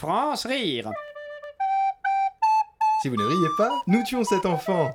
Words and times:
France 0.00 0.46
rire. 0.46 0.90
Si 3.02 3.10
vous 3.10 3.16
ne 3.16 3.24
riez 3.24 3.48
pas, 3.58 3.82
nous 3.86 4.02
tuons 4.02 4.24
cet 4.24 4.46
enfant. 4.46 4.92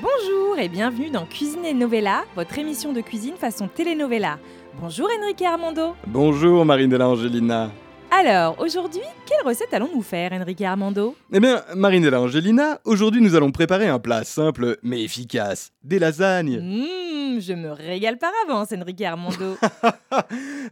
Bonjour 0.00 0.58
et 0.58 0.70
bienvenue 0.70 1.10
dans 1.10 1.26
Cuisine 1.26 1.66
et 1.66 1.74
Novella, 1.74 2.24
votre 2.34 2.58
émission 2.58 2.94
de 2.94 3.02
cuisine 3.02 3.36
façon 3.36 3.68
telenovela. 3.68 4.38
Bonjour 4.80 5.10
Enrique 5.20 5.42
Armando. 5.42 5.94
Bonjour 6.06 6.64
Marinella 6.64 7.10
Angelina. 7.10 7.70
Alors, 8.14 8.56
aujourd'hui, 8.60 9.00
quelle 9.24 9.40
recette 9.42 9.72
allons-nous 9.72 10.02
faire, 10.02 10.34
Enrique 10.34 10.60
Armando? 10.60 11.16
Eh 11.32 11.40
bien, 11.40 11.62
Marinella 11.74 12.20
Angelina, 12.20 12.78
aujourd'hui 12.84 13.22
nous 13.22 13.34
allons 13.34 13.50
préparer 13.50 13.88
un 13.88 13.98
plat 13.98 14.22
simple 14.22 14.76
mais 14.82 15.02
efficace. 15.02 15.72
Des 15.82 15.98
lasagnes. 15.98 16.60
Mmh, 16.60 17.40
je 17.40 17.54
me 17.54 17.70
régale 17.70 18.18
par 18.18 18.30
avance, 18.46 18.68
Enrique 18.72 19.00
Armando. 19.00 19.56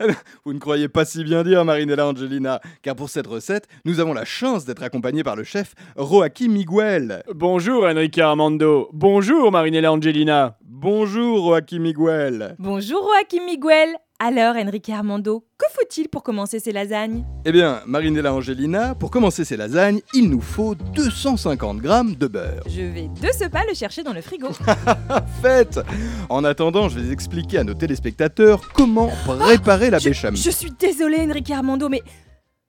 Eh 0.01 0.13
Vous 0.45 0.53
ne 0.53 0.59
croyez 0.59 0.89
pas 0.89 1.07
si 1.07 1.25
bien 1.25 1.43
dire 1.43 1.65
Marinella 1.65 2.07
Angelina, 2.07 2.61
car 2.83 2.95
pour 2.95 3.09
cette 3.09 3.27
recette, 3.27 3.67
nous 3.87 4.01
avons 4.01 4.13
la 4.13 4.27
chance 4.27 4.67
d'être 4.67 4.83
accompagnés 4.83 5.25
par 5.25 5.35
le 5.35 5.43
chef 5.45 5.75
Joaquim 5.97 6.51
Miguel. 6.51 7.23
Bonjour 7.35 7.85
Enrique 7.85 8.19
Armando. 8.19 8.91
Bonjour 8.93 9.51
Marinella 9.51 9.91
Angelina. 9.91 10.59
Bonjour 10.61 11.39
Joaquim 11.47 11.81
Miguel. 11.81 12.55
Bonjour 12.59 13.03
Joaquim 13.03 13.47
Miguel. 13.47 13.97
Alors, 14.23 14.55
Enrique 14.55 14.91
Armando, 14.91 15.47
que 15.57 15.65
faut-il 15.73 16.11
pour 16.11 16.23
commencer 16.23 16.61
ces 16.61 16.73
lasagnes? 16.73 17.25
Eh 17.47 17.53
bien, 17.53 17.81
Marinella 17.87 18.35
Angelina, 18.35 18.95
pour 18.95 19.11
commencer 19.11 19.47
ces 19.47 19.57
lasagnes, 19.57 20.03
il 20.13 20.29
nous 20.29 20.43
faut 20.43 20.75
250 20.75 21.79
grammes 21.79 22.15
de 22.17 22.27
beurre. 22.27 22.63
Je 22.67 22.83
vais 22.83 23.09
de 23.09 23.29
ce 23.33 23.49
pas 23.49 23.65
le 23.67 23.73
chercher 23.73 24.03
dans 24.03 24.13
le 24.13 24.21
frigo. 24.21 24.49
Faites 25.43 25.81
En 26.29 26.45
attendant, 26.45 26.91
je 26.91 26.99
vais 26.99 27.11
expliquer 27.11 27.57
à 27.61 27.65
nos 27.65 27.73
téléspectateurs 27.73 28.61
comment 28.75 29.09
préparer 29.25 29.89
la 29.89 29.99
je, 29.99 30.11
béchamel. 30.11 30.39
je 30.39 30.51
suis 30.51 30.71
désolée, 30.79 31.21
Enrique 31.27 31.51
Armando, 31.51 31.89
mais 31.89 32.03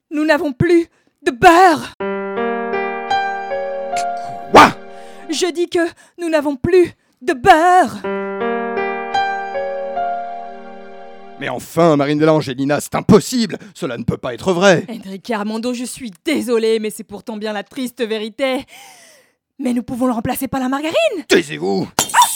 nous 0.10 0.24
n'avons 0.24 0.54
plus 0.54 0.86
de 1.26 1.32
beurre 1.32 1.92
Quoi? 4.54 4.70
Je 5.30 5.52
dis 5.52 5.68
que 5.68 5.86
nous 6.18 6.30
n'avons 6.30 6.56
plus 6.56 6.94
de 7.22 7.34
beurre 7.34 7.98
Mais 11.42 11.50
enfin, 11.50 11.97
Marinella 11.97 12.36
Angelina, 12.36 12.80
c'est 12.80 12.94
impossible. 12.94 13.58
Cela 13.73 13.97
ne 13.97 14.03
peut 14.03 14.17
pas 14.17 14.36
être 14.36 14.53
vrai. 14.53 14.86
Enrique 14.88 15.31
Armando, 15.31 15.73
je 15.73 15.86
suis 15.86 16.11
désolée, 16.23 16.78
mais 16.78 16.92
c'est 16.92 17.03
pourtant 17.03 17.36
bien 17.36 17.52
la 17.52 17.64
triste 17.64 18.08
vérité. 18.08 18.64
Mais 19.58 19.73
nous 19.73 19.81
pouvons 19.81 20.06
le 20.06 20.14
remplacer 20.14 20.47
par 20.47 20.59
la 20.59 20.69
margarine. 20.69 21.25
Taisez-vous 21.28 21.89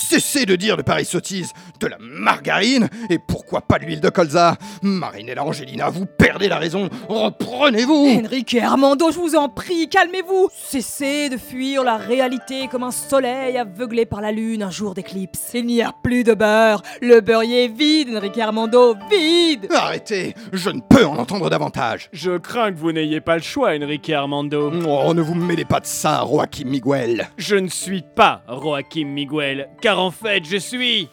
Cessez 0.09 0.45
de 0.45 0.55
dire 0.55 0.77
de 0.77 0.81
pareilles 0.81 1.05
sottises 1.05 1.51
De 1.79 1.87
la 1.87 1.97
margarine 1.99 2.89
Et 3.09 3.17
pourquoi 3.17 3.61
pas 3.61 3.79
de 3.79 3.85
l'huile 3.85 4.01
de 4.01 4.09
colza? 4.09 4.55
Marinella 4.81 5.43
Angelina, 5.43 5.89
vous 5.89 6.05
perdez 6.05 6.47
la 6.47 6.57
raison. 6.57 6.89
Reprenez-vous. 7.09 8.21
Enrique 8.23 8.55
Armando, 8.55 9.11
je 9.11 9.17
vous 9.17 9.35
en 9.35 9.49
prie, 9.49 9.89
calmez-vous. 9.89 10.49
Cessez 10.53 11.29
de 11.29 11.37
fuir 11.37 11.83
la 11.83 11.97
réalité 11.97 12.67
comme 12.67 12.83
un 12.83 12.91
soleil 12.91 13.57
aveuglé 13.57 14.05
par 14.05 14.21
la 14.21 14.31
lune 14.31 14.63
un 14.63 14.69
jour 14.71 14.93
d'éclipse. 14.93 15.51
Il 15.53 15.65
n'y 15.65 15.81
a 15.81 15.91
plus 16.03 16.23
de 16.23 16.33
beurre. 16.33 16.81
Le 17.01 17.21
beurrier 17.21 17.65
est 17.65 17.75
vide, 17.75 18.09
Enrique 18.15 18.37
Armando, 18.37 18.95
vide. 19.09 19.67
Arrêtez. 19.73 20.33
Je 20.53 20.69
ne 20.69 20.81
peux 20.81 21.05
en 21.05 21.17
entendre 21.17 21.49
davantage. 21.49 22.09
Je 22.13 22.37
crains 22.37 22.71
que 22.71 22.77
vous 22.77 22.91
n'ayez 22.91 23.21
pas 23.21 23.37
le 23.37 23.43
choix 23.43 23.71
Enrique 23.75 24.09
Armando. 24.09 24.71
Oh, 24.87 25.13
ne 25.13 25.21
vous 25.21 25.35
mêlez 25.35 25.65
pas 25.65 25.79
de 25.79 25.85
ça, 25.85 26.23
Joaquim 26.27 26.67
Miguel. 26.69 27.29
Je 27.37 27.55
ne 27.55 27.69
suis 27.69 28.03
pas 28.15 28.43
Joaquim 28.47 29.05
Miguel, 29.07 29.69
car 29.81 29.94
en 29.97 30.11
fait 30.11 30.45
je 30.45 30.57
suis... 30.57 31.09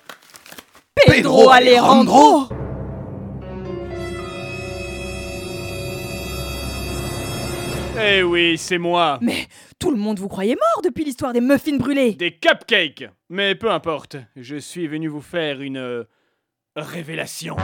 Pedro 1.06 1.50
Alejandro 1.50 2.48
Eh 8.04 8.22
oui, 8.22 8.56
c'est 8.58 8.78
moi. 8.78 9.18
Mais 9.20 9.46
tout 9.78 9.90
le 9.90 9.96
monde 9.96 10.18
vous 10.18 10.28
croyait 10.28 10.54
mort 10.56 10.82
depuis 10.82 11.04
l'histoire 11.04 11.32
des 11.32 11.40
muffins 11.40 11.76
brûlés 11.76 12.12
Des 12.14 12.32
cupcakes. 12.32 13.04
Mais 13.28 13.54
peu 13.54 13.70
importe, 13.70 14.16
je 14.36 14.56
suis 14.56 14.86
venu 14.86 15.08
vous 15.08 15.20
faire 15.20 15.60
une... 15.60 15.76
euh, 15.76 16.04
révélation. 16.76 17.56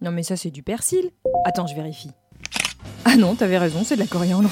Non 0.00 0.10
mais 0.10 0.22
ça 0.22 0.36
c'est 0.36 0.50
du 0.50 0.62
persil. 0.62 1.10
Attends, 1.44 1.66
je 1.66 1.74
vérifie. 1.74 2.10
Ah 3.04 3.16
non, 3.16 3.34
t'avais 3.34 3.58
raison, 3.58 3.82
c'est 3.84 3.96
de 3.96 4.00
la 4.00 4.06
coriandre. 4.06 4.50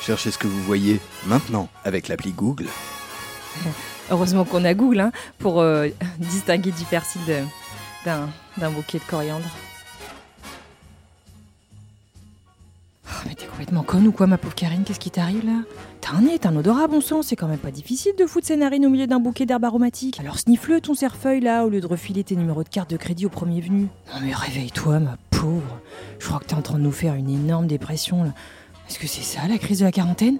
Cherchez 0.00 0.30
ce 0.30 0.38
que 0.38 0.46
vous 0.46 0.62
voyez 0.62 1.00
maintenant 1.26 1.68
avec 1.84 2.08
l'appli 2.08 2.32
Google. 2.32 2.68
Heureusement 4.10 4.44
qu'on 4.44 4.64
a 4.64 4.74
Google 4.74 5.00
hein, 5.00 5.12
pour 5.38 5.60
euh, 5.60 5.88
distinguer 6.18 6.70
du 6.70 6.84
persil 6.84 7.20
d'un 8.04 8.70
bouquet 8.70 8.98
de 8.98 9.04
coriandre. 9.04 9.48
Complètement 13.56 13.84
conne 13.84 14.06
ou 14.06 14.12
quoi, 14.12 14.26
ma 14.26 14.36
pauvre 14.36 14.54
Karine 14.54 14.84
Qu'est-ce 14.84 15.00
qui 15.00 15.10
t'arrive 15.10 15.46
là? 15.46 15.62
T'as 16.02 16.12
un 16.12 16.20
nez, 16.20 16.38
t'as 16.38 16.50
un 16.50 16.56
odorat, 16.56 16.88
bon 16.88 17.00
sang, 17.00 17.22
c'est 17.22 17.36
quand 17.36 17.48
même 17.48 17.56
pas 17.56 17.70
difficile 17.70 18.12
de 18.18 18.26
foutre 18.26 18.46
ses 18.46 18.56
narines 18.56 18.84
au 18.84 18.90
milieu 18.90 19.06
d'un 19.06 19.18
bouquet 19.18 19.46
d'herbes 19.46 19.64
aromatiques. 19.64 20.20
Alors 20.20 20.38
snifle 20.38 20.78
ton 20.82 20.92
cerfeuil 20.92 21.40
là, 21.40 21.64
au 21.64 21.70
lieu 21.70 21.80
de 21.80 21.86
refiler 21.86 22.22
tes 22.22 22.36
numéros 22.36 22.64
de 22.64 22.68
carte 22.68 22.90
de 22.90 22.98
crédit 22.98 23.24
au 23.24 23.30
premier 23.30 23.62
venu. 23.62 23.88
Non 24.12 24.20
mais 24.22 24.34
réveille-toi, 24.34 25.00
ma 25.00 25.16
pauvre. 25.30 25.80
Je 26.18 26.26
crois 26.26 26.38
que 26.40 26.44
t'es 26.44 26.54
en 26.54 26.60
train 26.60 26.76
de 26.76 26.82
nous 26.82 26.92
faire 26.92 27.14
une 27.14 27.30
énorme 27.30 27.66
dépression 27.66 28.24
là. 28.24 28.34
Est-ce 28.90 28.98
que 28.98 29.06
c'est 29.06 29.22
ça 29.22 29.48
la 29.48 29.56
crise 29.56 29.78
de 29.78 29.86
la 29.86 29.92
quarantaine? 29.92 30.36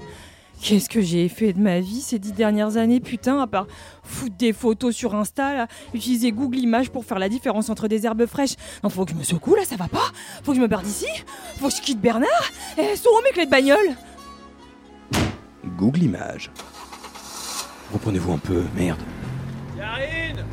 Qu'est-ce 0.60 0.88
que 0.88 1.00
j'ai 1.00 1.28
fait 1.28 1.52
de 1.52 1.60
ma 1.60 1.80
vie 1.80 2.00
ces 2.00 2.18
dix 2.18 2.32
dernières 2.32 2.76
années, 2.76 3.00
putain, 3.00 3.40
à 3.40 3.46
part 3.46 3.66
foutre 4.02 4.36
des 4.36 4.52
photos 4.52 4.94
sur 4.94 5.14
Insta, 5.14 5.54
là, 5.54 5.66
utiliser 5.94 6.32
Google 6.32 6.58
Images 6.58 6.90
pour 6.90 7.04
faire 7.04 7.18
la 7.18 7.28
différence 7.28 7.68
entre 7.70 7.88
des 7.88 8.06
herbes 8.06 8.26
fraîches. 8.26 8.54
Non, 8.82 8.88
faut 8.88 9.04
que 9.04 9.12
je 9.12 9.16
me 9.16 9.22
secoue, 9.22 9.54
là, 9.54 9.64
ça 9.64 9.76
va 9.76 9.88
pas 9.88 10.12
Faut 10.42 10.52
que 10.52 10.56
je 10.56 10.62
me 10.62 10.66
barre 10.66 10.82
d'ici 10.82 11.06
Faut 11.58 11.68
que 11.68 11.74
je 11.74 11.82
quitte 11.82 12.00
Bernard 12.00 12.28
Et 12.78 12.82
elles 12.82 12.96
sont 12.96 13.10
où 13.10 13.22
mes 13.22 13.30
clés 13.30 13.46
de 13.46 13.50
bagnole? 13.50 13.96
Google 15.76 16.04
Images. 16.04 16.50
Reprenez-vous 17.92 18.32
un 18.32 18.38
peu, 18.38 18.64
merde. 18.74 19.00
Karine 19.76 20.44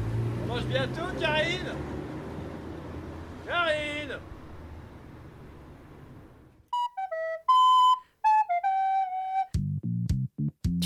On 0.43 0.53
mange 0.53 0.65
bientôt, 0.65 1.01
Karine 1.19 1.43
Karine 1.49 1.73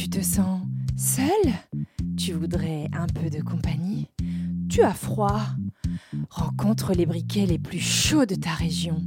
Tu 0.09 0.19
te 0.21 0.25
sens 0.25 0.61
seul 0.95 1.53
Tu 2.15 2.31
voudrais 2.31 2.87
un 2.93 3.07
peu 3.07 3.29
de 3.29 3.41
compagnie? 3.41 4.07
Tu 4.69 4.81
as 4.81 4.93
froid? 4.93 5.41
Rencontre 6.29 6.93
les 6.93 7.05
briquets 7.05 7.45
les 7.45 7.59
plus 7.59 7.81
chauds 7.81 8.25
de 8.25 8.35
ta 8.35 8.51
région. 8.51 9.03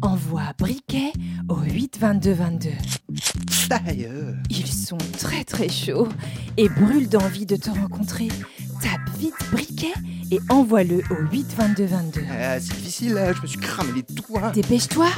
Envoie 0.00 0.52
briquet 0.58 1.12
au 1.48 1.54
82222. 1.54 2.70
D'ailleurs. 3.68 4.34
Ils 4.50 4.66
sont 4.66 4.98
très 5.16 5.44
très 5.44 5.68
chauds 5.68 6.08
et 6.56 6.68
brûlent 6.68 7.08
d'envie 7.08 7.46
de 7.46 7.54
te 7.54 7.70
rencontrer. 7.70 8.26
Tape 8.82 9.08
vite 9.18 9.34
briquet 9.52 9.94
et 10.32 10.40
envoie-le 10.48 11.02
au 11.10 11.16
82222. 11.30 12.22
Ah, 12.30 12.58
c'est 12.58 12.74
difficile 12.74 13.12
là, 13.14 13.32
je 13.32 13.40
me 13.42 13.46
suis 13.46 13.60
cramé 13.60 13.92
les 13.94 14.02
doigts. 14.14 14.50
Dépêche-toi, 14.50 15.08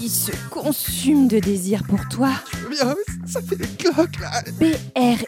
ils 0.00 0.10
se 0.10 0.32
consument 0.50 1.28
de 1.28 1.38
désir 1.38 1.84
pour 1.84 2.08
toi. 2.08 2.30
Bien, 2.70 2.96
ça 3.26 3.40
fait 3.40 3.54
des 3.56 3.68
cloques 3.68 4.18
là. 4.20 4.42
B-R-I-Q-U-E-T 4.58 5.22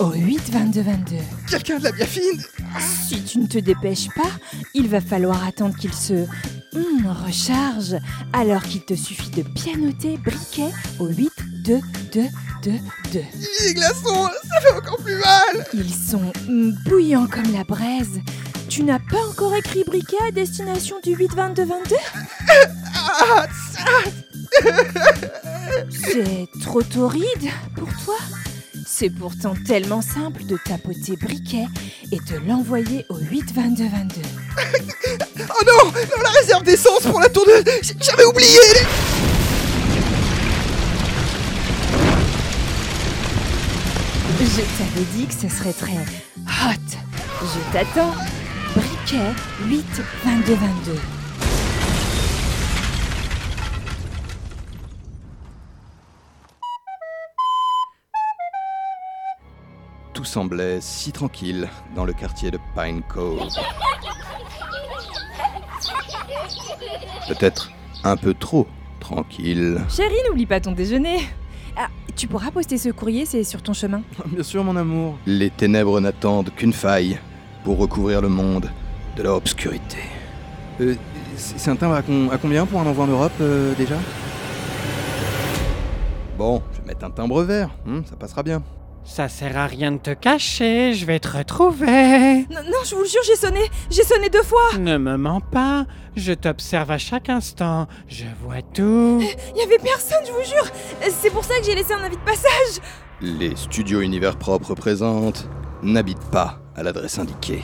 au 0.00 0.10
82222. 0.12 1.16
Quelqu'un 1.48 1.78
de 1.78 1.84
la 1.84 1.92
biafine 1.92 2.42
Si 2.80 3.22
tu 3.22 3.38
ne 3.38 3.46
te 3.46 3.58
dépêches 3.58 4.08
pas, 4.14 4.30
il 4.74 4.88
va 4.88 5.00
falloir 5.00 5.42
attendre 5.44 5.76
qu'il 5.76 5.94
se 5.94 6.26
hum, 6.74 7.06
recharge, 7.24 7.96
alors 8.32 8.62
qu'il 8.62 8.84
te 8.84 8.94
suffit 8.94 9.30
de 9.30 9.42
pianoter 9.42 10.18
briquet 10.18 10.72
au 10.98 11.08
82222. 12.64 13.20
Les 13.66 13.74
glaçons, 13.74 14.28
ça 14.48 14.60
fait 14.60 14.72
encore 14.74 14.96
plus 14.98 15.16
mal. 15.16 15.66
Ils 15.74 15.92
sont 15.94 16.32
bouillants 16.86 17.26
comme 17.26 17.52
la 17.52 17.64
braise. 17.64 18.20
Tu 18.68 18.82
n'as 18.82 18.98
pas 18.98 19.18
encore 19.30 19.54
écrit 19.54 19.84
briquet 19.84 20.16
à 20.26 20.30
destination 20.32 20.96
du 21.02 21.14
82222 21.14 21.96
Ah. 22.94 23.46
C'est 25.90 26.46
trop 26.62 26.82
torride 26.82 27.50
pour 27.76 27.88
toi 28.04 28.16
C'est 28.86 29.10
pourtant 29.10 29.54
tellement 29.66 30.00
simple 30.02 30.44
de 30.44 30.56
tapoter 30.64 31.16
briquet 31.20 31.66
et 32.12 32.18
de 32.18 32.36
l'envoyer 32.48 33.04
au 33.10 33.18
82222. 33.18 34.20
Oh 35.38 35.62
non, 35.66 35.90
non, 35.92 36.22
la 36.22 36.30
réserve 36.30 36.62
d'essence 36.64 37.02
pour 37.02 37.20
la 37.20 37.28
tourneuse. 37.28 37.64
J- 37.82 37.94
J'avais 38.00 38.24
oublié. 38.24 38.58
les- 38.74 38.86
Je 44.44 44.60
t'avais 44.60 45.06
dit 45.16 45.26
que 45.26 45.32
ce 45.32 45.48
serait 45.48 45.72
très 45.72 45.96
hot. 45.96 46.98
Je 47.40 47.72
t'attends. 47.72 48.12
Briquet 48.76 49.32
8 49.66 49.84
22 50.22 50.54
22. 50.54 51.00
Tout 60.12 60.24
semblait 60.24 60.78
si 60.82 61.10
tranquille 61.10 61.70
dans 61.96 62.04
le 62.04 62.12
quartier 62.12 62.50
de 62.50 62.58
Pine 62.76 63.02
Cove. 63.08 63.48
Peut-être 67.28 67.70
un 68.04 68.18
peu 68.18 68.34
trop 68.34 68.66
tranquille. 69.00 69.80
Chérie, 69.88 70.14
n'oublie 70.28 70.44
pas 70.44 70.60
ton 70.60 70.72
déjeuner. 70.72 71.20
Tu 72.16 72.28
pourras 72.28 72.50
poster 72.50 72.78
ce 72.78 72.90
courrier, 72.90 73.26
c'est 73.26 73.42
sur 73.44 73.62
ton 73.62 73.72
chemin. 73.72 74.02
Bien 74.26 74.42
sûr, 74.42 74.62
mon 74.62 74.76
amour. 74.76 75.18
Les 75.26 75.50
ténèbres 75.50 76.00
n'attendent 76.00 76.50
qu'une 76.54 76.72
faille 76.72 77.18
pour 77.64 77.78
recouvrir 77.78 78.20
le 78.20 78.28
monde 78.28 78.70
de 79.16 79.22
leur 79.22 79.34
obscurité. 79.36 79.98
Euh, 80.80 80.94
c'est 81.36 81.70
un 81.70 81.76
timbre 81.76 81.94
à, 81.94 82.02
con- 82.02 82.30
à 82.30 82.38
combien 82.38 82.66
pour 82.66 82.80
un 82.80 82.86
envoi 82.86 83.04
en 83.04 83.08
Europe, 83.08 83.32
euh, 83.40 83.74
déjà? 83.76 83.96
Bon, 86.38 86.62
je 86.72 86.80
vais 86.80 86.86
mettre 86.88 87.04
un 87.04 87.10
timbre 87.10 87.42
vert, 87.42 87.70
hmm, 87.86 88.00
ça 88.08 88.16
passera 88.16 88.42
bien. 88.42 88.62
Ça 89.04 89.28
sert 89.28 89.56
à 89.58 89.66
rien 89.66 89.92
de 89.92 89.98
te 89.98 90.10
cacher, 90.10 90.94
je 90.94 91.04
vais 91.04 91.20
te 91.20 91.28
retrouver. 91.28 92.46
Non, 92.50 92.62
non, 92.64 92.78
je 92.84 92.94
vous 92.94 93.02
le 93.02 93.08
jure, 93.08 93.20
j'ai 93.26 93.36
sonné. 93.36 93.60
J'ai 93.90 94.02
sonné 94.02 94.30
deux 94.30 94.42
fois. 94.42 94.78
Ne 94.78 94.96
me 94.96 95.16
mens 95.18 95.40
pas, 95.40 95.84
je 96.16 96.32
t'observe 96.32 96.90
à 96.90 96.96
chaque 96.96 97.28
instant, 97.28 97.86
je 98.08 98.24
vois 98.42 98.62
tout. 98.62 99.20
Il 99.20 99.58
y 99.58 99.62
avait 99.62 99.78
personne, 99.78 100.24
je 100.26 100.32
vous 100.32 100.42
jure. 100.42 100.66
C'est 101.20 101.30
pour 101.30 101.44
ça 101.44 101.54
que 101.58 101.66
j'ai 101.66 101.74
laissé 101.74 101.92
un 101.92 102.02
avis 102.02 102.16
de 102.16 102.22
passage. 102.22 102.80
Les 103.20 103.54
studios 103.56 104.00
Univers 104.00 104.36
Propre 104.36 104.74
présentent 104.74 105.48
N'habite 105.82 106.20
pas 106.30 106.60
à 106.74 106.82
l'adresse 106.82 107.18
indiquée. 107.18 107.62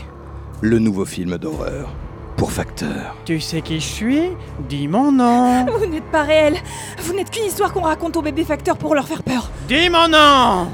Le 0.61 0.79
nouveau 0.79 1.07
film 1.07 1.39
d'horreur 1.39 1.89
pour 2.37 2.53
facteur. 2.53 3.17
Tu 3.25 3.41
sais 3.41 3.61
qui 3.61 3.81
je 3.81 3.87
suis? 3.87 4.23
Dis 4.69 4.89
mon 4.89 5.11
nom. 5.13 5.67
Vous 5.67 5.87
n'êtes 5.87 6.11
pas 6.11 6.23
réel. 6.23 6.57
Vous 6.99 7.13
n'êtes 7.15 7.31
qu'une 7.31 7.45
histoire 7.45 7.73
qu'on 7.73 7.83
raconte 7.83 8.17
aux 8.17 8.23
bébés 8.23 8.45
facteurs 8.45 8.77
pour 8.77 8.95
leur 8.95 9.07
faire 9.07 9.23
peur. 9.23 9.51
Dis 9.69 9.91
mon 9.91 10.09
nom 10.09 10.69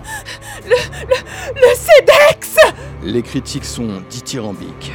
Le 0.69 1.75
CEDEX 1.75 2.57
Les 3.03 3.23
critiques 3.23 3.65
sont 3.65 4.03
dithyrambiques. 4.11 4.93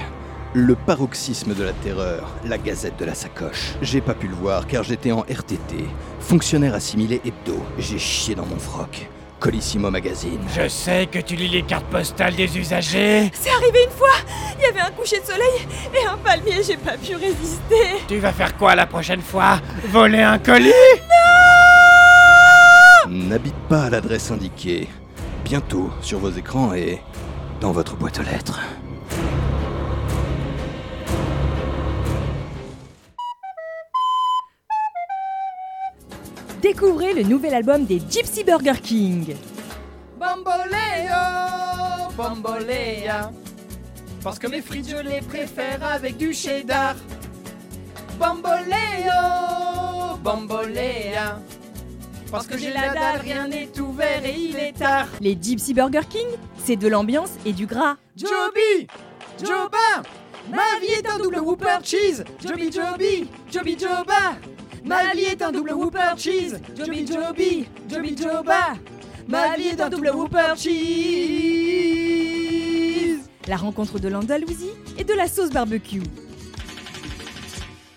Le 0.54 0.76
paroxysme 0.76 1.54
de 1.54 1.64
la 1.64 1.72
terreur, 1.72 2.28
la 2.46 2.58
gazette 2.58 2.98
de 3.00 3.06
la 3.06 3.16
sacoche. 3.16 3.74
J'ai 3.82 4.02
pas 4.02 4.14
pu 4.14 4.28
le 4.28 4.36
voir 4.36 4.68
car 4.68 4.84
j'étais 4.84 5.14
en 5.14 5.22
RTT, 5.22 5.86
fonctionnaire 6.20 6.74
assimilé 6.74 7.22
hebdo. 7.24 7.58
J'ai 7.78 7.98
chié 7.98 8.36
dans 8.36 8.46
mon 8.46 8.60
froc. 8.60 9.08
Colissimo 9.40 9.90
Magazine. 9.90 10.42
Je 10.54 10.68
sais 10.68 11.08
que 11.08 11.18
tu 11.20 11.36
lis 11.36 11.48
les 11.48 11.64
cartes 11.64 11.86
postales 11.86 12.36
des 12.36 12.58
usagers. 12.60 13.32
C'est 13.34 13.50
arrivé 13.50 13.86
une 13.86 13.98
fois. 13.98 14.14
Il 14.60 14.64
y 14.64 14.68
avait 14.68 14.82
un 14.82 14.92
coucher 14.92 15.20
de 15.20 15.26
soleil 15.26 15.68
et 15.96 16.06
un 16.06 16.18
palmier, 16.18 16.62
j'ai 16.62 16.78
pas 16.78 16.98
pu 16.98 17.16
résister. 17.16 18.04
Tu 18.08 18.18
vas 18.20 18.34
faire 18.34 18.56
quoi 18.56 18.76
la 18.76 18.86
prochaine 18.86 19.22
fois? 19.22 19.60
Voler 19.88 20.22
un 20.22 20.38
colis? 20.38 20.72
N'habite 23.10 23.56
pas 23.68 23.86
à 23.86 23.90
l'adresse 23.90 24.30
indiquée. 24.30 24.88
Bientôt 25.52 25.90
sur 26.02 26.20
vos 26.20 26.30
écrans 26.30 26.74
et 26.74 27.02
dans 27.60 27.74
votre 27.74 27.98
boîte 27.98 28.20
aux 28.20 28.24
lettres. 28.24 28.62
Découvrez 36.62 37.14
le 37.14 37.24
nouvel 37.24 37.54
album 37.54 37.84
des 37.84 38.00
Gypsy 38.00 38.46
Burger 38.46 38.80
King. 38.82 39.36
Bamboleo, 40.18 40.54
bambolea. 42.16 43.30
Parce 44.24 44.40
que 44.40 44.48
mes 44.48 44.62
frites, 44.62 44.88
je 44.90 45.04
les 45.06 45.20
préfère 45.20 45.84
avec 45.84 46.16
du 46.16 46.32
cheddar. 46.34 46.96
Bamboleo, 48.18 48.56
bambolea. 50.24 51.42
Parce 52.32 52.48
que 52.48 52.58
j'ai 52.58 52.72
la 52.72 52.94
dalle, 52.94 53.20
rien 53.22 53.48
n'est 53.50 53.78
ouvert 53.80 54.26
et 54.26 54.34
il 54.38 54.56
est 54.56 54.72
tard. 54.72 55.08
Les 55.20 55.38
Gypsy 55.40 55.74
Burger 55.74 56.00
King, 56.10 56.28
c'est 56.64 56.78
de 56.78 56.88
l'ambiance 56.88 57.32
et 57.46 57.52
du 57.52 57.66
gras. 57.66 57.98
Joby, 58.16 58.88
Joba, 59.44 60.02
ma 60.50 60.80
vie 60.80 60.94
est 60.98 61.10
un 61.10 61.18
double 61.18 61.40
Whopper 61.40 61.80
cheese. 61.84 62.24
Joby, 62.42 62.72
Joby, 62.72 63.28
Joby, 63.52 63.78
Joba. 63.78 64.38
Ma 64.86 65.12
vie 65.14 65.26
est 65.26 65.42
un 65.42 65.52
double 65.52 65.74
Whopper 65.74 66.14
cheese. 66.18 66.62
Joby, 66.78 67.06
Joby, 67.06 67.68
Joby, 67.90 68.16
Joba. 68.18 68.76
Ma 69.28 69.58
vie 69.58 69.68
est 69.68 69.82
un 69.82 69.90
double 69.90 70.12
Whopper 70.12 70.54
cheese. 70.56 70.72
La 73.48 73.58
rencontre 73.58 74.00
de 74.00 74.08
l'Andalousie 74.08 74.72
et 74.98 75.04
de 75.04 75.14
la 75.14 75.28
sauce 75.28 75.50
barbecue. 75.50 76.04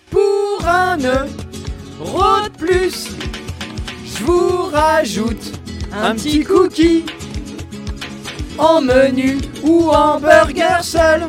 Pour 0.09 0.67
un 0.67 0.97
euro 0.97 2.41
de 2.43 2.49
plus, 2.57 3.07
je 4.17 4.23
vous 4.23 4.63
rajoute 4.71 5.59
un 5.93 6.15
petit 6.15 6.43
cookie 6.43 7.05
en 8.57 8.81
menu 8.81 9.37
ou 9.63 9.89
en 9.89 10.19
burger 10.19 10.81
seul. 10.81 11.23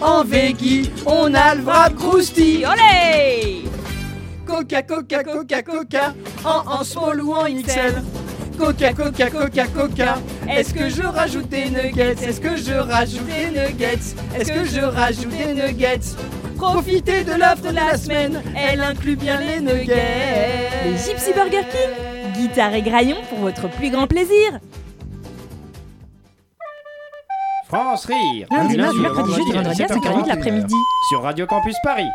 En 0.00 0.24
veggie, 0.24 0.90
on 1.06 1.32
a 1.34 1.54
le 1.54 1.62
wrap 1.62 1.94
crousty. 1.94 2.64
Olé 2.66 3.64
Coca, 4.44 4.82
Coca, 4.82 5.24
Coca, 5.24 5.62
Coca, 5.62 6.14
en, 6.44 6.62
en 6.68 7.18
ou 7.18 7.32
en 7.32 7.44
XL. 7.44 8.02
Coca, 8.58 8.92
Coca, 8.92 9.30
Coca, 9.30 9.66
Coca. 9.66 10.18
Est-ce 10.48 10.74
que 10.74 10.88
je 10.88 11.02
rajoute 11.02 11.48
des 11.48 11.70
nuggets? 11.70 12.16
Est-ce 12.22 12.40
que 12.40 12.56
je 12.56 12.74
rajoute 12.74 13.26
des 13.26 13.50
nuggets? 13.50 14.14
Est-ce 14.34 14.52
que 14.52 14.64
je 14.64 14.80
rajoute 14.80 15.30
des 15.30 15.54
nuggets? 15.54 16.16
Profitez 16.56 17.24
de 17.24 17.32
l'offre 17.32 17.62
de 17.62 17.74
la 17.74 17.96
semaine, 17.96 18.42
elle 18.56 18.80
inclut 18.80 19.16
bien 19.16 19.38
les 19.40 19.60
nuggets. 19.60 20.70
Les 20.84 20.96
Gypsy 20.96 21.32
Burger 21.34 21.64
King, 21.70 22.32
guitare 22.34 22.74
et 22.74 22.82
graillon 22.82 23.16
pour 23.28 23.38
votre 23.38 23.68
plus 23.68 23.90
grand 23.90 24.06
plaisir. 24.06 24.58
France 27.68 28.06
Rire 28.06 28.46
Lundi, 28.50 28.74
du 28.74 28.80
mardi, 28.80 29.00
mercredi, 29.00 29.34
jeudi, 29.34 29.52
vendredi 29.52 29.82
à 29.82 29.86
5h30 29.86 30.24
de 30.24 30.28
l'après-midi. 30.28 30.74
Sur 31.08 31.22
Radio 31.22 31.46
Campus 31.46 31.76
Paris 31.82 32.08